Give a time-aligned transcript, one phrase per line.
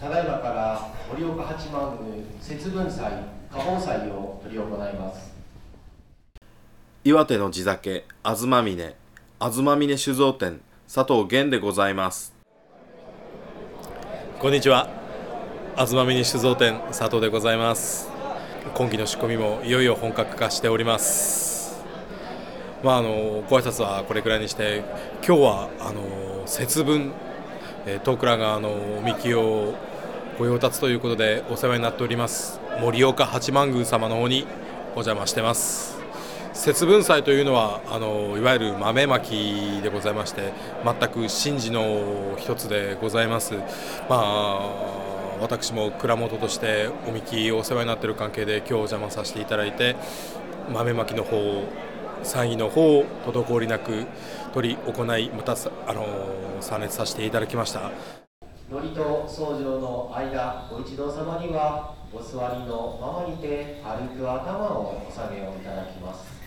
[0.00, 0.80] ただいまから
[1.12, 3.10] 盛岡八幡宮節分祭
[3.50, 5.34] 花本祭を執り行います。
[7.02, 8.94] 岩手の地酒あずまみね
[9.40, 12.32] あずまみね酒造店佐藤源でございます。
[14.38, 14.88] こんにちは。
[15.74, 18.08] あずまみね酒造店佐藤でございます。
[18.74, 21.82] 今期の仕込みもいよいよ本格化しております。
[22.84, 24.84] まああのご挨拶はこれくらいにして
[25.26, 27.10] 今日はあの節分。
[27.86, 29.72] えー、トークラがあのおみきを
[30.38, 32.60] ご用達ということでお世話になっております。
[32.80, 34.46] 盛岡八幡宮様の方に
[34.90, 35.98] お邪魔してます。
[36.52, 40.52] 節分祭というのはあのいわゆる豆まきでございまして
[40.84, 41.28] 全く神
[41.60, 43.54] 事の一つでございます。
[44.08, 44.60] まあ
[45.40, 49.96] 私も蔵元としておみきお世話になっている関係で今日お邪魔させていただいて
[50.72, 51.64] 豆まきの方
[52.22, 54.06] 参議の方を滞りなく
[54.54, 55.56] 取り行いまた
[55.88, 56.06] あの
[56.60, 58.27] 参列させていただきました。
[58.70, 66.37] 祝詞と僧正の間ご一同様にはお座りのままにて歩く頭をお下げをいただきます。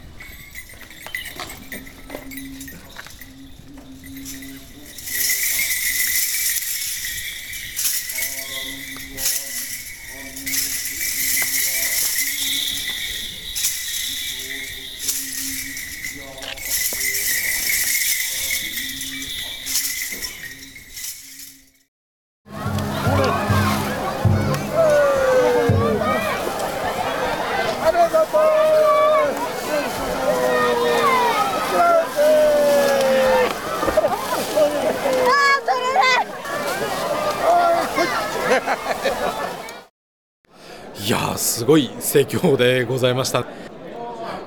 [41.03, 43.43] いやすごい盛況でございました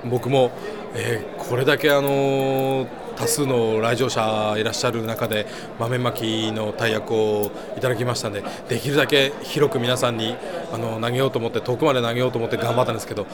[0.05, 0.51] 僕も、
[0.95, 5.47] えー、これだけあの多数の来場者いらっしゃる中で
[5.79, 10.35] 豆まきの大役をいただきましたのでできるだけ広く皆さんに
[10.71, 13.27] あの投げようと思って遠くまで投げようと思って頑張ったんですけど、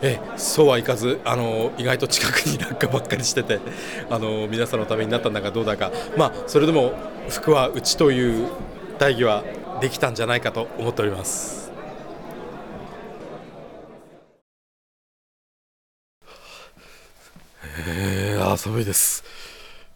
[0.00, 3.58] え、そうはいかずあの意外と近くに落下ばっかりしてて
[4.08, 6.92] あの皆さんのためになったんだかどうだか、まあ、それでも
[7.28, 8.48] 福は内という
[9.00, 9.42] 大義は
[9.80, 11.67] できたんじゃないかと思っております。
[17.90, 19.24] えー、寒いです、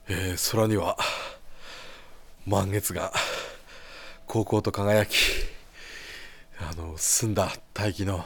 [0.09, 0.97] えー、空には
[2.47, 3.13] 満月が
[4.27, 5.15] 高校と輝き
[6.59, 8.25] あの澄んだ大気の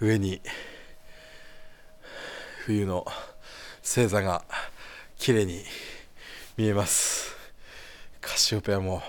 [0.00, 0.40] 上に
[2.64, 3.04] 冬の
[3.82, 4.42] 星座が
[5.18, 5.62] 綺麗に
[6.56, 7.36] 見えます。
[8.22, 9.02] カシオペアも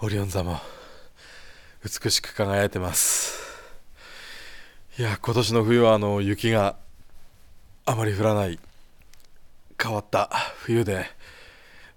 [0.00, 0.58] オリオン座も
[1.84, 3.38] 美しく輝いてます。
[4.98, 6.76] いや今年の冬はあの雪が
[7.90, 8.56] あまり降らない
[9.82, 11.06] 変わった冬で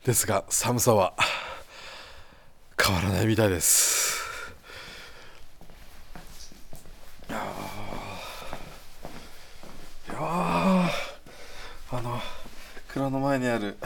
[0.04, 1.14] ですが寒さは
[2.84, 4.24] 変わらないみたいです。
[7.30, 7.40] いや
[10.20, 10.90] あ
[11.92, 12.20] の
[12.88, 13.78] 蔵の前にある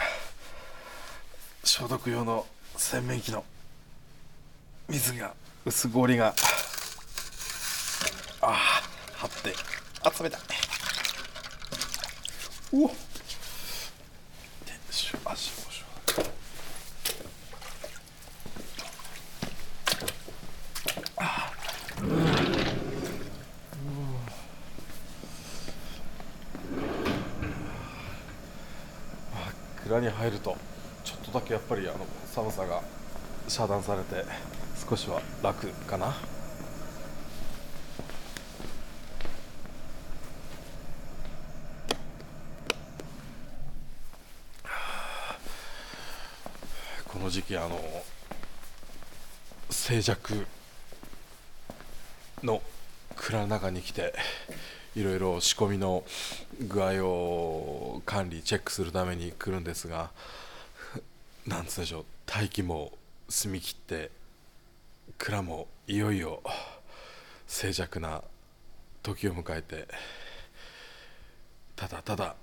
[1.65, 2.45] 消毒用の
[2.77, 3.43] 洗面器の
[4.87, 5.33] 水が
[5.65, 6.27] 薄氷が
[8.39, 8.53] ああ
[9.17, 9.53] 張って
[10.03, 10.56] あ冷た。
[12.73, 12.89] うわ
[14.91, 15.83] 足をし
[21.17, 21.51] あ
[29.83, 30.57] 蔵に入ると
[31.03, 32.81] ちょっとだけやっぱりあの寒さが
[33.47, 34.25] 遮断されて
[34.89, 36.15] 少しは楽かな。
[47.17, 47.79] この時期あの
[49.71, 50.45] 静寂
[52.43, 52.61] の
[53.15, 54.13] 蔵の中に来て
[54.95, 56.03] いろいろ仕込みの
[56.67, 60.11] 具合を管理チェックするために来るんですが
[61.47, 62.91] なんつうでしょう大気も
[63.27, 64.11] 澄み切って
[65.17, 66.43] 蔵もいよいよ
[67.47, 68.21] 静寂な
[69.01, 69.87] 時を迎えて
[71.75, 72.35] ただただ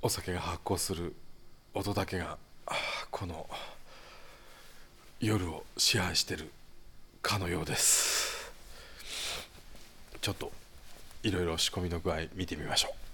[0.00, 1.16] お酒が発酵する
[1.74, 2.38] 音だけが
[3.10, 3.48] この
[5.20, 6.50] 夜を支配してる
[7.22, 8.50] かのようです。
[10.20, 10.52] ちょっと
[11.22, 13.09] いろいろ仕込みの具合見てみましょう。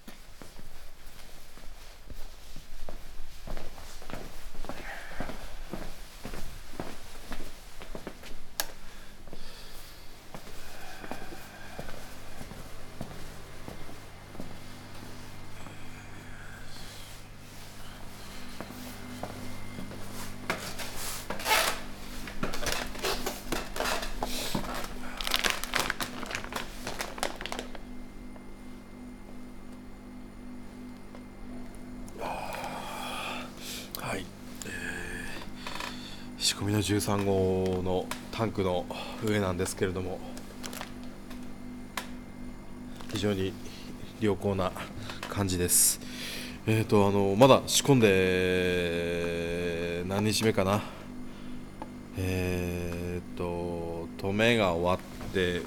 [36.87, 38.87] 13号のタンクの
[39.25, 40.21] 上なんですけれども
[43.13, 43.53] 非常に
[44.21, 44.71] 良好な
[45.29, 46.01] 感じです。
[46.65, 50.81] えーとあのまだ仕込んで何日目かな。
[52.19, 54.99] えーと止めが終わっ
[55.33, 55.63] て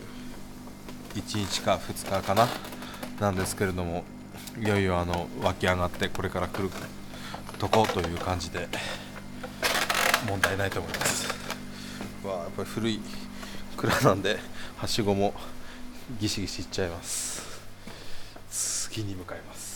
[1.16, 2.48] 1日か2日かな。
[3.20, 4.06] なんですけれども
[4.58, 6.70] いよいよあの湧き上がってこれから来る
[7.58, 8.70] とこという感じで
[10.28, 11.28] 問題ないと思います。
[12.24, 13.00] わあやっぱり古い
[13.78, 14.40] 蔵なんで
[14.78, 15.34] はしごも
[16.20, 17.42] ギシギシいっちゃいます。
[18.50, 19.69] 次に向かいます。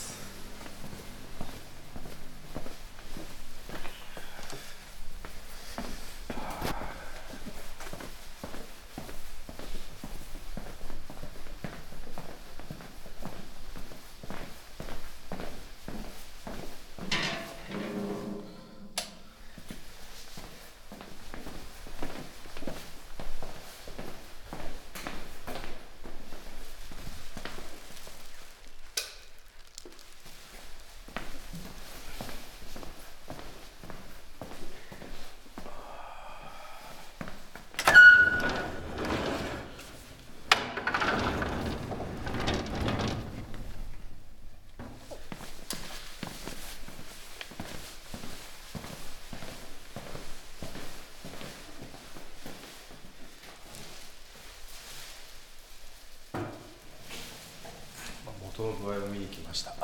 [58.57, 59.71] 元の具合を見に来ました。
[59.71, 59.75] あ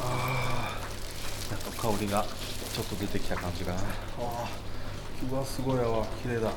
[0.00, 0.78] あ
[1.50, 3.82] やっと香りがちょっと出てきた感じかなあ
[4.18, 4.48] あ
[5.30, 6.50] うわすごいわ綺麗だ。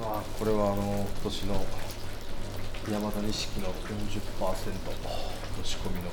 [0.00, 1.66] あこれはあの今年の
[2.90, 4.54] 山田錦の40%の
[5.62, 6.08] 仕込みの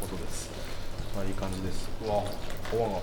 [0.00, 0.50] ことです。
[1.14, 1.88] まあいい感じです。
[2.04, 2.22] うわ
[2.70, 3.00] 川が。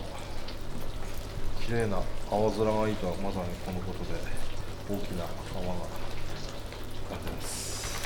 [1.65, 4.19] 綺麗な青空がいいとはまさにこのことで
[4.89, 5.73] 大きな川が
[7.07, 8.01] 浮かんでます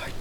[0.00, 0.12] はい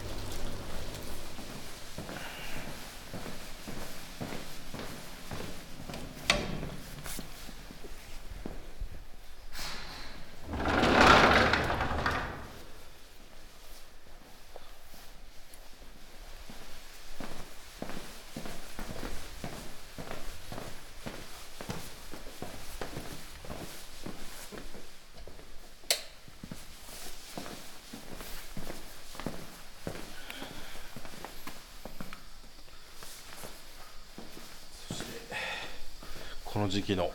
[36.57, 37.11] この時期の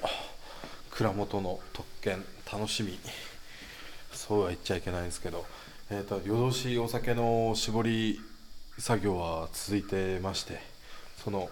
[0.92, 2.96] 蔵元の特権楽しみ。
[4.12, 5.44] そうは言っちゃいけないんですけど、
[5.90, 8.20] えー、と夜通しお酒の絞り
[8.78, 10.60] 作業は続いてまして
[11.24, 11.50] その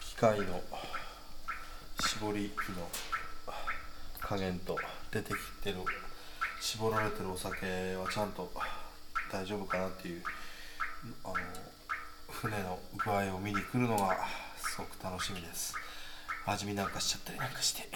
[0.00, 0.62] 機械の
[2.00, 2.88] 絞り機の
[4.18, 4.78] 加減と
[5.12, 5.76] 出てきてる
[6.62, 7.50] 絞られてるお酒
[7.96, 8.50] はちゃんと
[9.30, 10.22] 大丈夫かなっていう
[11.24, 11.34] あの
[12.30, 14.16] 船の具合を見に来るのが
[14.56, 15.74] すごく楽しみです
[16.46, 17.88] 味見なんかしちゃったりなんかして。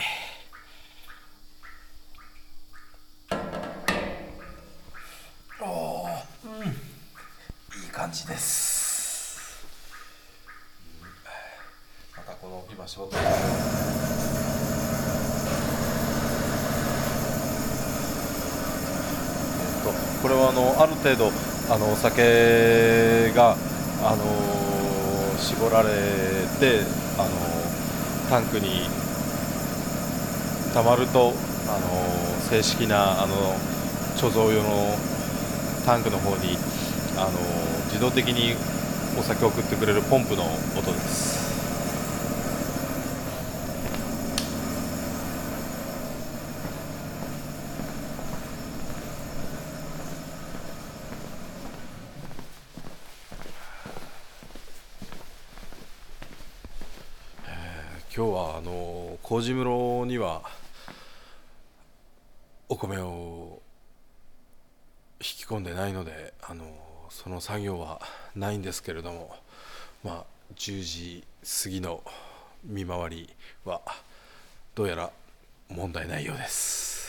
[5.63, 6.09] おー
[6.63, 6.91] うん。
[7.83, 9.65] いい感じです
[12.17, 13.23] またこの今仕事えっ
[19.85, 19.91] と
[20.23, 21.31] これはあのある程度
[21.73, 23.57] あのお酒が
[24.03, 25.89] あの絞られ
[26.59, 26.81] て
[27.17, 27.50] あの
[28.31, 28.83] タンクに
[30.73, 31.33] たまると
[31.67, 33.35] あの正式なあの
[34.17, 34.97] 貯蔵用の
[35.85, 36.57] タンクの方に
[37.17, 37.33] あの
[37.87, 38.55] 自動的に
[39.19, 40.45] お酒を送ってくれるポンプの
[40.79, 41.50] 音です。
[58.21, 60.43] 今日はあの麹室には
[62.69, 63.63] お米を
[65.21, 66.67] 引き込んでないのであの
[67.09, 68.03] その作業は
[68.37, 69.35] ないんですけれども
[70.05, 70.25] まあ
[70.55, 71.25] 10時
[71.63, 72.03] 過ぎの
[72.63, 73.31] 見回り
[73.65, 73.81] は
[74.75, 75.11] どうやら
[75.71, 77.00] 問題ないようです。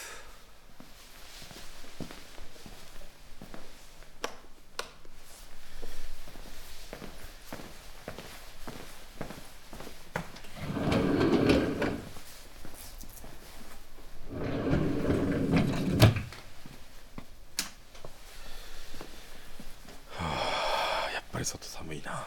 [21.42, 22.26] り外寒いな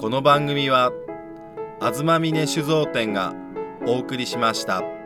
[0.00, 0.92] この番組は
[1.80, 3.34] 東峰酒造店が
[3.86, 4.99] お送りしました。